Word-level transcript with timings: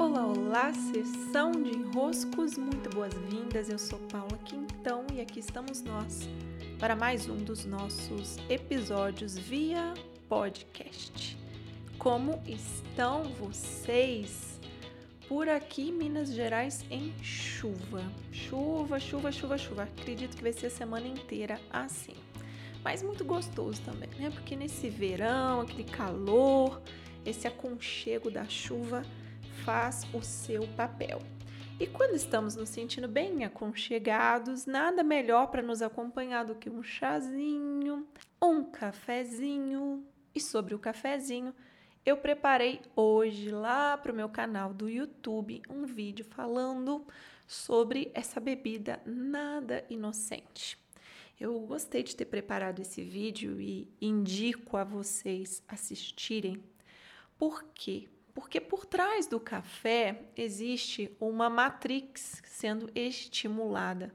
Olá, 0.00 0.26
olá, 0.26 0.72
sessão 0.72 1.52
de 1.52 1.76
enroscos, 1.76 2.56
muito 2.56 2.88
boas-vindas. 2.88 3.68
Eu 3.68 3.78
sou 3.78 3.98
Paula 4.10 4.38
Quintão 4.46 5.04
e 5.12 5.20
aqui 5.20 5.40
estamos 5.40 5.82
nós 5.82 6.26
para 6.78 6.96
mais 6.96 7.28
um 7.28 7.36
dos 7.36 7.66
nossos 7.66 8.38
episódios 8.48 9.36
via 9.36 9.92
podcast. 10.26 11.36
Como 11.98 12.42
estão 12.46 13.24
vocês? 13.24 14.58
Por 15.28 15.50
aqui, 15.50 15.92
Minas 15.92 16.32
Gerais, 16.32 16.82
em 16.90 17.12
chuva. 17.22 18.02
Chuva, 18.32 18.98
chuva, 18.98 19.30
chuva, 19.30 19.58
chuva. 19.58 19.82
Acredito 19.82 20.34
que 20.34 20.42
vai 20.42 20.54
ser 20.54 20.68
a 20.68 20.70
semana 20.70 21.06
inteira 21.06 21.60
assim. 21.70 22.14
Mas 22.82 23.02
muito 23.02 23.22
gostoso 23.22 23.82
também, 23.82 24.08
né? 24.18 24.30
Porque 24.30 24.56
nesse 24.56 24.88
verão, 24.88 25.60
aquele 25.60 25.84
calor, 25.84 26.80
esse 27.26 27.46
aconchego 27.46 28.30
da 28.30 28.48
chuva 28.48 29.02
faz 29.64 30.06
o 30.12 30.22
seu 30.22 30.66
papel. 30.76 31.20
E 31.78 31.86
quando 31.86 32.14
estamos 32.14 32.56
nos 32.56 32.68
sentindo 32.68 33.08
bem 33.08 33.44
aconchegados, 33.44 34.66
nada 34.66 35.02
melhor 35.02 35.46
para 35.46 35.62
nos 35.62 35.80
acompanhar 35.80 36.44
do 36.44 36.54
que 36.54 36.68
um 36.68 36.82
chazinho, 36.82 38.06
um 38.40 38.64
cafezinho. 38.64 40.04
E 40.34 40.40
sobre 40.40 40.74
o 40.74 40.78
cafezinho, 40.78 41.54
eu 42.04 42.16
preparei 42.16 42.82
hoje 42.94 43.50
lá 43.50 43.96
para 43.96 44.12
o 44.12 44.14
meu 44.14 44.28
canal 44.28 44.74
do 44.74 44.88
YouTube 44.88 45.62
um 45.68 45.84
vídeo 45.84 46.24
falando 46.24 47.06
sobre 47.46 48.10
essa 48.14 48.38
bebida 48.38 49.00
nada 49.06 49.84
inocente. 49.88 50.78
Eu 51.38 51.58
gostei 51.60 52.02
de 52.02 52.14
ter 52.14 52.26
preparado 52.26 52.80
esse 52.80 53.02
vídeo 53.02 53.58
e 53.58 53.88
indico 54.00 54.76
a 54.76 54.84
vocês 54.84 55.62
assistirem. 55.66 56.62
Por 57.38 57.64
quê? 57.74 58.06
Porque 58.34 58.60
por 58.60 58.86
trás 58.86 59.26
do 59.26 59.40
café 59.40 60.22
existe 60.36 61.14
uma 61.20 61.50
matrix 61.50 62.42
sendo 62.44 62.90
estimulada. 62.94 64.14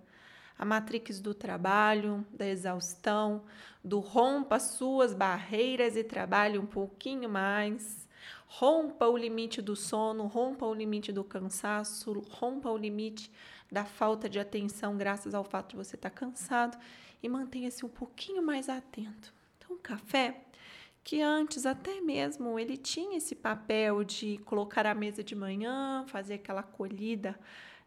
A 0.57 0.63
matrix 0.63 1.19
do 1.19 1.33
trabalho, 1.33 2.25
da 2.31 2.47
exaustão, 2.47 3.43
do 3.83 3.99
rompa 3.99 4.59
suas 4.59 5.13
barreiras 5.13 5.97
e 5.97 6.03
trabalhe 6.03 6.57
um 6.57 6.65
pouquinho 6.65 7.29
mais. 7.29 8.07
Rompa 8.47 9.05
o 9.07 9.17
limite 9.17 9.61
do 9.61 9.75
sono, 9.75 10.27
rompa 10.27 10.65
o 10.65 10.73
limite 10.73 11.11
do 11.11 11.23
cansaço, 11.23 12.13
rompa 12.29 12.69
o 12.69 12.77
limite 12.77 13.29
da 13.69 13.83
falta 13.83 14.29
de 14.29 14.39
atenção 14.39 14.95
graças 14.95 15.33
ao 15.33 15.43
fato 15.43 15.71
de 15.71 15.75
você 15.75 15.95
estar 15.95 16.09
cansado 16.09 16.77
e 17.21 17.27
mantenha-se 17.27 17.85
um 17.85 17.89
pouquinho 17.89 18.41
mais 18.41 18.69
atento. 18.69 19.33
Então, 19.57 19.75
o 19.75 19.79
café 19.79 20.41
que 21.05 21.21
antes 21.21 21.67
até 21.67 22.01
mesmo 22.01 22.57
ele 22.57 22.75
tinha 22.75 23.15
esse 23.15 23.35
papel 23.35 24.03
de 24.03 24.39
colocar 24.39 24.87
a 24.87 24.95
mesa 24.95 25.23
de 25.23 25.35
manhã, 25.35 26.03
fazer 26.07 26.33
aquela 26.33 26.61
acolhida, 26.61 27.39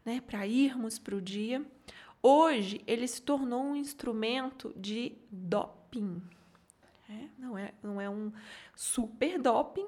né, 0.05 0.21
para 0.21 0.47
irmos 0.47 0.97
para 0.97 1.17
o 1.17 1.21
dia. 1.21 1.63
Hoje 2.23 2.81
ele 2.87 3.05
se 3.05 3.21
tornou 3.21 3.61
um 3.61 3.75
instrumento 3.75 4.73
de 4.73 5.17
doping. 5.29 6.23
É, 7.09 7.27
não, 7.37 7.57
é, 7.57 7.73
não 7.83 7.99
é 7.99 8.09
um 8.09 8.31
super 8.73 9.37
doping, 9.37 9.87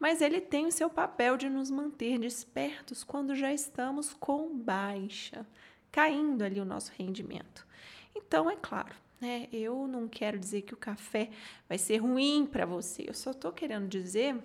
mas 0.00 0.20
ele 0.20 0.40
tem 0.40 0.66
o 0.66 0.72
seu 0.72 0.90
papel 0.90 1.36
de 1.36 1.48
nos 1.48 1.70
manter 1.70 2.18
despertos 2.18 3.04
quando 3.04 3.36
já 3.36 3.52
estamos 3.52 4.12
com 4.12 4.58
baixa, 4.58 5.46
caindo 5.92 6.42
ali 6.42 6.58
o 6.58 6.64
nosso 6.64 6.90
rendimento. 6.98 7.64
Então, 8.12 8.50
é 8.50 8.56
claro, 8.56 8.96
né? 9.22 9.48
Eu 9.52 9.86
não 9.86 10.08
quero 10.08 10.36
dizer 10.36 10.62
que 10.62 10.74
o 10.74 10.76
café 10.76 11.30
vai 11.68 11.78
ser 11.78 11.98
ruim 11.98 12.44
para 12.44 12.66
você. 12.66 13.04
Eu 13.06 13.14
só 13.14 13.30
estou 13.30 13.52
querendo 13.52 13.86
dizer 13.86 14.36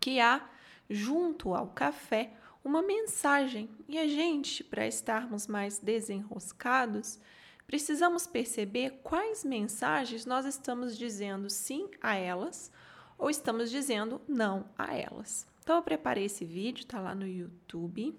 que 0.00 0.18
há 0.18 0.48
junto 0.88 1.54
ao 1.54 1.68
café 1.68 2.32
uma 2.64 2.80
mensagem. 2.80 3.68
E 3.86 3.98
a 3.98 4.08
gente, 4.08 4.64
para 4.64 4.86
estarmos 4.86 5.46
mais 5.46 5.78
desenroscados, 5.78 7.20
precisamos 7.66 8.26
perceber 8.26 9.00
quais 9.02 9.44
mensagens 9.44 10.24
nós 10.24 10.46
estamos 10.46 10.96
dizendo 10.96 11.50
sim 11.50 11.90
a 12.00 12.16
elas 12.16 12.72
ou 13.18 13.28
estamos 13.28 13.70
dizendo 13.70 14.22
não 14.26 14.70
a 14.78 14.96
elas. 14.96 15.46
Então 15.62 15.76
eu 15.76 15.82
preparei 15.82 16.24
esse 16.24 16.46
vídeo, 16.46 16.80
está 16.80 16.98
lá 16.98 17.14
no 17.14 17.26
YouTube. 17.26 18.18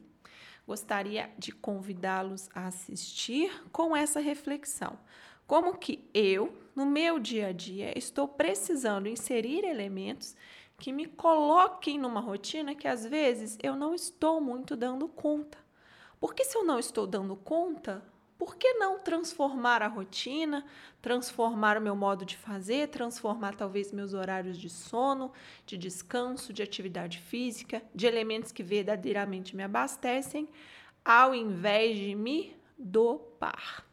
Gostaria 0.67 1.31
de 1.39 1.51
convidá-los 1.51 2.47
a 2.53 2.67
assistir 2.67 3.51
com 3.71 3.95
essa 3.95 4.19
reflexão. 4.19 4.99
Como 5.47 5.77
que 5.77 6.09
eu, 6.13 6.53
no 6.75 6.85
meu 6.85 7.17
dia 7.17 7.47
a 7.47 7.51
dia, 7.53 7.97
estou 7.97 8.27
precisando 8.27 9.07
inserir 9.07 9.63
elementos 9.63 10.35
que 10.77 10.91
me 10.91 11.05
coloquem 11.05 11.97
numa 11.97 12.19
rotina 12.19 12.75
que 12.75 12.85
às 12.85 13.05
vezes 13.05 13.57
eu 13.63 13.73
não 13.73 13.95
estou 13.95 14.41
muito 14.41 14.75
dando 14.75 15.07
conta. 15.07 15.57
Porque 16.19 16.43
se 16.43 16.57
eu 16.57 16.65
não 16.65 16.77
estou 16.77 17.07
dando 17.07 17.33
conta, 17.37 18.03
por 18.37 18.57
que 18.57 18.73
não 18.73 18.99
transformar 18.99 19.81
a 19.81 19.87
rotina, 19.87 20.65
transformar 21.01 21.77
o 21.77 21.81
meu 21.81 21.95
modo 21.95 22.25
de 22.25 22.35
fazer, 22.35 22.89
transformar 22.89 23.55
talvez 23.55 23.93
meus 23.93 24.13
horários 24.13 24.57
de 24.59 24.69
sono, 24.69 25.31
de 25.65 25.77
descanso, 25.77 26.51
de 26.51 26.61
atividade 26.61 27.19
física, 27.19 27.81
de 27.95 28.05
elementos 28.05 28.51
que 28.51 28.61
verdadeiramente 28.61 29.55
me 29.55 29.63
abastecem, 29.63 30.49
ao 31.05 31.33
invés 31.33 31.97
de 31.97 32.13
me 32.13 32.53
dopar? 32.77 33.86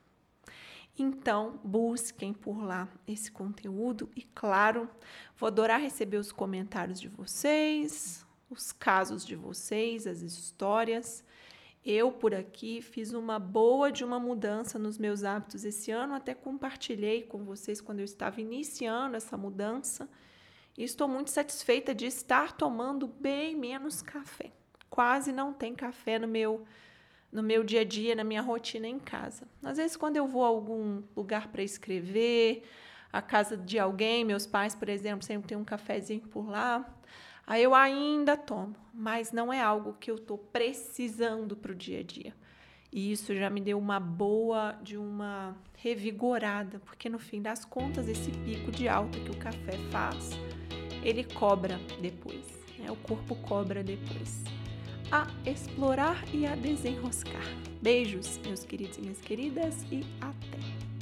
Então, 0.97 1.59
busquem 1.65 2.33
por 2.33 2.63
lá 2.63 2.89
esse 3.07 3.31
conteúdo 3.31 4.09
e, 4.15 4.23
claro, 4.23 4.89
vou 5.37 5.49
adorar 5.49 5.81
receber 5.81 6.19
os 6.19 6.31
comentários 6.31 7.01
de 7.01 7.09
vocês, 7.09 8.25
os 8.49 8.71
casos 8.71 9.27
de 9.27 9.35
vocês, 9.35 10.07
as 10.07 10.21
histórias. 10.21 11.25
Eu, 11.85 12.13
por 12.13 12.33
aqui, 12.33 12.81
fiz 12.81 13.13
uma 13.13 13.41
boa 13.41 13.91
de 13.91 14.05
uma 14.05 14.21
mudança 14.21 14.79
nos 14.79 14.97
meus 14.97 15.25
hábitos 15.25 15.65
esse 15.65 15.91
ano, 15.91 16.15
até 16.15 16.33
compartilhei 16.33 17.23
com 17.23 17.45
vocês 17.45 17.81
quando 17.81 17.99
eu 17.99 18.05
estava 18.05 18.41
iniciando 18.41 19.17
essa 19.17 19.37
mudança. 19.37 20.09
E 20.79 20.85
estou 20.85 21.09
muito 21.09 21.31
satisfeita 21.31 21.95
de 21.95 22.07
estar 22.07 22.53
tomando 22.53 23.07
bem 23.09 23.57
menos 23.57 24.01
café. 24.01 24.53
Quase 24.89 25.33
não 25.33 25.53
tem 25.53 25.75
café 25.75 26.19
no 26.21 26.29
meu 26.29 26.65
no 27.35 27.43
meu 27.43 27.65
dia 27.65 27.81
a 27.81 27.85
dia, 27.85 28.15
na 28.15 28.23
minha 28.23 28.41
rotina 28.41 28.87
em 28.87 29.01
casa. 29.01 29.43
Às 29.61 29.77
vezes, 29.77 29.97
quando 29.97 30.17
eu 30.17 30.25
vou 30.25 30.45
a 30.45 30.47
algum 30.47 31.03
lugar 31.17 31.49
para 31.49 31.65
escrever, 31.65 32.63
a 33.13 33.21
casa 33.21 33.57
de 33.57 33.77
alguém, 33.77 34.25
meus 34.25 34.47
pais, 34.47 34.75
por 34.77 34.89
exemplo, 34.89 35.27
sempre 35.27 35.49
tem 35.49 35.59
um 35.59 35.65
cafezinho 35.65 36.23
por 36.29 36.49
lá. 36.49 36.89
Aí 37.45 37.63
eu 37.63 37.75
ainda 37.75 38.37
tomo, 38.37 38.77
mas 38.95 39.33
não 39.33 39.53
é 39.53 39.61
algo 39.61 39.97
que 39.99 40.11
eu 40.11 40.15
estou 40.15 40.39
precisando 40.39 41.57
para 41.57 41.73
o 41.73 41.75
dia 41.75 42.01
a 42.01 42.03
dia. 42.05 42.33
E 42.93 43.11
isso 43.11 43.35
já 43.35 43.51
me 43.51 43.61
deu 43.61 43.79
uma 43.79 43.99
boa 43.99 44.79
de 44.81 44.97
uma 44.97 45.57
revigorada, 45.77 46.79
porque 46.85 47.09
no 47.09 47.19
fim 47.19 47.43
das 47.43 47.65
contas, 47.65 48.09
esse 48.09 48.31
pico 48.31 48.71
de 48.71 48.89
alta 48.89 49.19
que 49.19 49.33
o 49.33 49.37
café 49.37 49.73
faz, 49.91 50.31
ele 51.03 51.25
cobra 51.25 51.81
depois. 52.01 52.47
Né? 52.79 52.91
O 52.93 52.97
corpo 52.97 53.35
cobra 53.35 53.83
depois 53.83 54.45
a 55.15 55.29
explorar 55.47 56.25
e 56.35 56.45
a 56.45 56.57
desenroscar. 56.57 57.47
Beijos, 57.81 58.41
meus 58.45 58.65
queridos 58.65 58.99
e 58.99 59.01
minhas 59.01 59.21
queridas, 59.21 59.87
e 59.93 60.05
até! 60.21 60.94